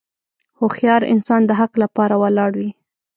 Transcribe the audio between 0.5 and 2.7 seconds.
هوښیار انسان د حق لپاره ولاړ